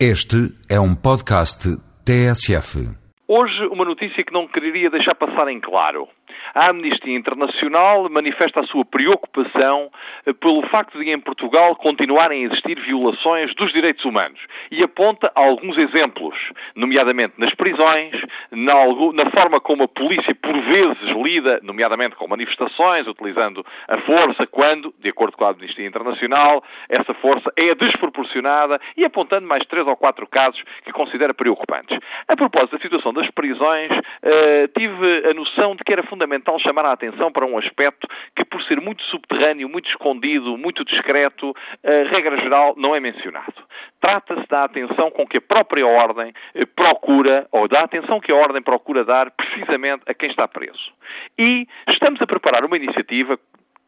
Este 0.00 0.50
é 0.68 0.80
um 0.80 0.92
podcast 0.92 1.68
TSF. 2.04 2.80
Hoje, 3.28 3.66
uma 3.70 3.84
notícia 3.84 4.24
que 4.24 4.32
não 4.32 4.48
quereria 4.48 4.90
deixar 4.90 5.14
passar 5.14 5.46
em 5.46 5.60
claro. 5.60 6.08
A 6.52 6.70
Amnistia 6.70 7.16
Internacional 7.16 8.08
manifesta 8.10 8.60
a 8.60 8.66
sua 8.66 8.84
preocupação 8.84 9.90
eh, 10.26 10.32
pelo 10.32 10.68
facto 10.68 10.98
de 10.98 11.08
em 11.10 11.20
Portugal 11.20 11.76
continuarem 11.76 12.42
a 12.42 12.46
existir 12.46 12.78
violações 12.80 13.54
dos 13.54 13.72
direitos 13.72 14.04
humanos 14.04 14.40
e 14.70 14.82
aponta 14.82 15.30
alguns 15.34 15.78
exemplos, 15.78 16.34
nomeadamente 16.74 17.34
nas 17.38 17.54
prisões, 17.54 18.14
na, 18.54 19.30
forma 19.30 19.60
como 19.60 19.84
a 19.84 19.88
polícia 19.88 20.34
por 20.34 20.58
vezes 20.62 21.10
lida, 21.22 21.60
nomeadamente 21.62 22.16
com 22.16 22.26
manifestações, 22.28 23.06
utilizando 23.06 23.64
a 23.88 23.98
força, 23.98 24.46
quando, 24.46 24.94
de 24.98 25.08
acordo 25.08 25.36
com 25.36 25.44
a 25.44 25.50
Amnistia 25.50 25.86
Internacional, 25.86 26.62
essa 26.88 27.14
força 27.14 27.52
é 27.56 27.74
desproporcionada 27.74 28.80
e 28.96 29.04
apontando 29.04 29.46
mais 29.46 29.64
três 29.66 29.86
ou 29.86 29.96
quatro 29.96 30.26
casos 30.26 30.62
que 30.84 30.92
considera 30.92 31.34
preocupantes. 31.34 31.98
A 32.28 32.36
propósito 32.36 32.76
da 32.76 32.82
situação 32.82 33.12
das 33.12 33.30
prisões, 33.30 33.90
eh, 34.22 34.68
tive 34.76 35.28
a 35.30 35.34
noção 35.34 35.76
de 35.76 35.84
que 35.84 35.92
era 35.92 36.02
fundamental 36.04 36.58
chamar 36.58 36.84
a 36.86 36.92
atenção 36.92 37.32
para 37.32 37.46
um 37.46 37.58
aspecto 37.58 38.06
que, 38.36 38.44
por 38.44 38.62
ser 38.62 38.80
muito 38.80 39.02
subterrâneo, 39.04 39.68
muito 39.68 39.88
escondido, 39.88 40.56
muito 40.56 40.84
discreto, 40.84 41.54
a 41.84 42.08
regra 42.08 42.36
geral 42.40 42.74
não 42.76 42.94
é 42.94 43.00
mencionado. 43.00 43.54
Trata-se 44.00 44.46
da 44.48 44.64
atenção 44.64 45.10
com 45.10 45.26
que 45.26 45.38
a 45.38 45.40
própria 45.40 45.86
Ordem 45.86 46.32
eh, 46.54 46.66
procura, 46.66 47.46
ou 47.50 47.68
da 47.68 47.80
atenção 47.80 48.20
que 48.20 48.32
a 48.32 48.36
Ordem 48.44 48.62
procura 48.62 49.04
dar 49.04 49.30
precisamente 49.30 50.02
a 50.06 50.14
quem 50.14 50.30
está 50.30 50.46
preso. 50.46 50.92
E 51.38 51.66
estamos 51.88 52.20
a 52.20 52.26
preparar 52.26 52.64
uma 52.64 52.76
iniciativa 52.76 53.38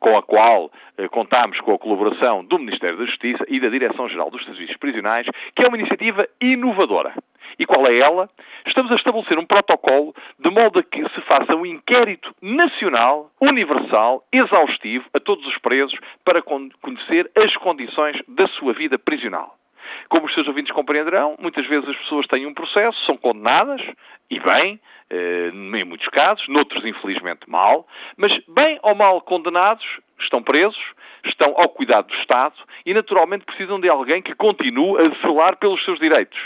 com 0.00 0.16
a 0.16 0.22
qual 0.22 0.70
eh, 0.98 1.08
contamos 1.08 1.60
com 1.60 1.74
a 1.74 1.78
colaboração 1.78 2.44
do 2.44 2.58
Ministério 2.58 2.98
da 2.98 3.06
Justiça 3.06 3.44
e 3.48 3.60
da 3.60 3.68
Direção-Geral 3.68 4.30
dos 4.30 4.44
Serviços 4.44 4.76
Prisionais, 4.76 5.26
que 5.54 5.62
é 5.62 5.68
uma 5.68 5.78
iniciativa 5.78 6.26
inovadora. 6.40 7.12
E 7.58 7.64
qual 7.64 7.86
é 7.86 7.98
ela? 7.98 8.28
Estamos 8.66 8.92
a 8.92 8.96
estabelecer 8.96 9.38
um 9.38 9.46
protocolo 9.46 10.14
de 10.38 10.50
modo 10.50 10.78
a 10.78 10.82
que 10.82 11.02
se 11.10 11.20
faça 11.22 11.54
um 11.54 11.64
inquérito 11.64 12.34
nacional, 12.42 13.30
universal, 13.40 14.24
exaustivo 14.32 15.04
a 15.14 15.20
todos 15.20 15.46
os 15.46 15.58
presos 15.58 15.98
para 16.24 16.42
conhecer 16.42 17.30
as 17.34 17.56
condições 17.56 18.20
da 18.28 18.46
sua 18.48 18.72
vida 18.72 18.98
prisional. 18.98 19.56
Como 20.08 20.26
os 20.26 20.34
seus 20.34 20.46
ouvintes 20.46 20.72
compreenderão, 20.72 21.36
muitas 21.38 21.66
vezes 21.66 21.88
as 21.88 21.96
pessoas 21.96 22.26
têm 22.26 22.46
um 22.46 22.54
processo, 22.54 22.98
são 23.04 23.16
condenadas, 23.16 23.82
e 24.30 24.40
bem, 24.40 24.80
eh, 25.10 25.50
em 25.52 25.84
muitos 25.84 26.08
casos, 26.08 26.46
noutros 26.48 26.84
infelizmente 26.84 27.48
mal, 27.48 27.86
mas 28.16 28.32
bem 28.48 28.78
ou 28.82 28.94
mal 28.94 29.20
condenados, 29.20 29.84
estão 30.20 30.42
presos, 30.42 30.82
estão 31.24 31.54
ao 31.56 31.68
cuidado 31.68 32.08
do 32.08 32.14
Estado 32.14 32.54
e 32.84 32.94
naturalmente 32.94 33.44
precisam 33.44 33.78
de 33.80 33.88
alguém 33.88 34.22
que 34.22 34.34
continue 34.34 35.00
a 35.00 35.08
zelar 35.26 35.56
pelos 35.56 35.84
seus 35.84 35.98
direitos 35.98 36.38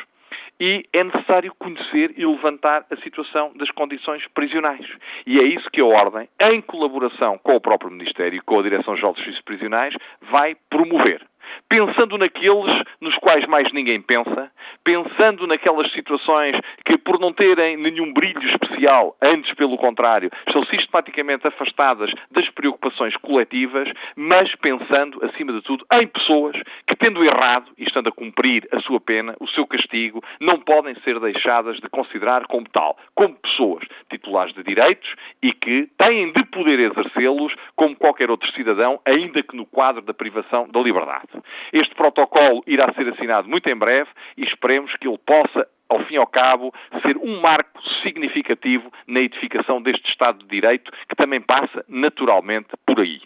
e 0.60 0.84
é 0.92 1.02
necessário 1.02 1.54
conhecer 1.58 2.12
e 2.18 2.26
levantar 2.26 2.84
a 2.90 2.96
situação 2.96 3.50
das 3.56 3.70
condições 3.70 4.22
prisionais. 4.34 4.86
E 5.26 5.40
é 5.40 5.42
isso 5.42 5.70
que 5.70 5.80
a 5.80 5.86
Ordem, 5.86 6.28
em 6.38 6.60
colaboração 6.60 7.38
com 7.38 7.56
o 7.56 7.60
próprio 7.60 7.90
Ministério 7.90 8.36
e 8.36 8.40
com 8.40 8.58
a 8.58 8.62
Direção-Geral 8.62 9.14
dos 9.14 9.22
Serviços 9.22 9.44
Prisionais, 9.44 9.94
vai 10.30 10.54
promover 10.68 11.22
pensando 11.68 12.18
naqueles 12.18 12.82
nos 13.00 13.14
quais 13.16 13.46
mais 13.46 13.72
ninguém 13.72 14.00
pensa, 14.00 14.50
pensando 14.84 15.46
naquelas 15.46 15.90
situações 15.92 16.56
que, 16.84 16.98
por 16.98 17.18
não 17.18 17.32
terem 17.32 17.76
nenhum 17.76 18.12
brilho 18.12 18.42
especial, 18.48 19.16
antes 19.22 19.52
pelo 19.54 19.76
contrário, 19.76 20.30
estão 20.46 20.64
sistematicamente 20.64 21.46
afastadas 21.46 22.10
das 22.30 22.48
preocupações 22.50 23.16
coletivas, 23.16 23.88
mas 24.16 24.54
pensando, 24.56 25.24
acima 25.24 25.52
de 25.52 25.62
tudo, 25.62 25.84
em 25.92 26.06
pessoas 26.06 26.56
que, 26.86 26.96
tendo 26.96 27.24
errado 27.24 27.70
e 27.78 27.84
estando 27.84 28.08
a 28.08 28.12
cumprir 28.12 28.68
a 28.72 28.80
sua 28.80 29.00
pena, 29.00 29.34
o 29.40 29.48
seu 29.48 29.66
castigo, 29.66 30.22
não 30.40 30.58
podem 30.58 30.94
ser 31.02 31.18
deixadas 31.20 31.76
de 31.78 31.88
considerar 31.88 32.46
como 32.46 32.68
tal, 32.68 32.96
como 33.14 33.34
pessoas 33.34 33.84
titulares 34.10 34.54
de 34.54 34.62
direitos 34.62 35.14
e 35.42 35.52
que 35.52 35.88
têm 35.98 36.32
de 36.32 36.44
poder 36.46 36.78
exercê-los 36.80 37.54
como 37.76 37.96
qualquer 37.96 38.30
outro 38.30 38.50
cidadão, 38.52 39.00
ainda 39.04 39.42
que 39.42 39.56
no 39.56 39.66
quadro 39.66 40.02
da 40.02 40.14
privação 40.14 40.68
da 40.68 40.80
liberdade. 40.80 41.28
Este 41.72 41.94
protocolo 41.94 42.62
irá 42.66 42.92
ser 42.94 43.08
assinado 43.08 43.48
muito 43.48 43.68
em 43.68 43.76
breve 43.76 44.08
e 44.36 44.44
esperemos 44.44 44.94
que 44.96 45.08
ele 45.08 45.18
possa 45.18 45.66
ao 45.88 46.04
fim 46.04 46.14
e 46.14 46.18
ao 46.18 46.26
cabo, 46.26 46.72
ser 47.02 47.16
um 47.16 47.40
marco 47.40 47.82
significativo 48.02 48.92
na 49.08 49.18
edificação 49.18 49.82
deste 49.82 50.08
Estado 50.08 50.38
de 50.38 50.46
Direito, 50.46 50.92
que 51.08 51.16
também 51.16 51.40
passa 51.40 51.84
naturalmente 51.88 52.68
por 52.86 53.00
aí. 53.00 53.20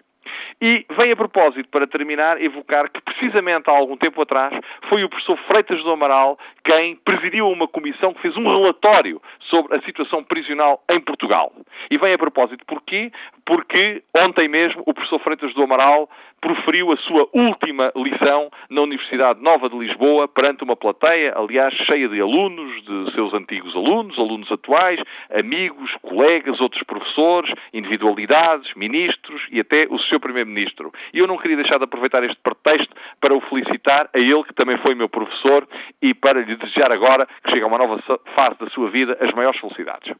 E 0.61 0.87
vem 0.97 1.13
a 1.13 1.17
propósito, 1.17 1.69
para 1.69 1.87
terminar, 1.87 2.41
evocar 2.41 2.91
que 2.91 3.01
precisamente 3.03 3.69
há 3.69 3.73
algum 3.73 3.97
tempo 3.97 4.23
atrás 4.23 4.55
foi 4.89 5.05
o 5.05 5.09
professor 5.09 5.37
Freitas 5.47 5.83
do 5.83 5.91
Amaral 5.91 6.39
quem 6.65 6.97
presidiu 6.97 7.49
uma 7.49 7.69
comissão 7.69 8.15
que 8.15 8.23
fez 8.23 8.37
um 8.37 8.45
relatório 8.45 9.21
sobre 9.41 9.77
a 9.77 9.83
situação 9.83 10.23
prisional 10.25 10.83
em 10.89 11.01
Portugal. 11.01 11.53
E 11.91 11.99
vem 11.99 12.15
a 12.15 12.19
propósito 12.19 12.65
porquê? 12.67 13.13
Porque 13.47 14.03
ontem 14.15 14.49
mesmo 14.49 14.83
o 14.87 14.95
professor 14.95 15.19
Freitas 15.21 15.53
do 15.55 15.63
Amaral 15.63 16.09
proferiu 16.41 16.93
a 16.93 16.97
sua 16.99 17.29
última 17.33 17.91
lição 17.97 18.51
na 18.69 18.83
Universidade 18.83 19.41
Nova 19.43 19.69
de 19.69 19.79
Lisboa 19.79 20.29
perante 20.29 20.63
uma 20.63 20.77
plateia, 20.77 21.33
aliás, 21.37 21.73
cheia 21.75 22.09
de 22.09 22.21
alunos, 22.21 22.85
de 22.85 23.13
seus 23.13 23.33
antigos 23.33 23.75
alunos, 23.75 24.19
alunos 24.19 24.51
atuais, 24.53 25.01
amigos, 25.35 25.91
colegas, 26.03 26.61
outros 26.61 26.83
professores, 26.83 27.51
individualidades, 27.73 28.73
ministros 28.75 29.41
e 29.51 29.61
até 29.61 29.87
o 29.89 29.99
seu 30.01 30.21
primeiro-ministro. 30.21 30.93
E 31.13 31.19
eu 31.19 31.27
não 31.27 31.39
queria 31.39 31.57
deixar 31.57 31.79
de 31.79 31.85
aproveitar 31.85 32.23
este 32.25 32.37
pretexto 32.43 32.95
para 33.21 33.35
o 33.35 33.41
felicitar 33.41 34.11
a 34.15 34.19
ele, 34.19 34.45
que 34.45 34.55
também 34.55 34.77
foi 34.79 34.95
meu 34.95 35.09
professor, 35.09 35.67
e 36.03 36.13
para 36.13 36.41
lhe 36.41 36.57
desejar 36.57 36.93
agora, 36.93 37.27
que 37.43 37.51
chega 37.51 37.65
a 37.65 37.69
uma 37.69 37.79
nova 37.79 38.03
fase 38.35 38.59
da 38.59 38.69
sua 38.69 38.91
vida, 38.91 39.17
as 39.21 39.33
maiores 39.33 39.59
felicidades. 39.61 40.15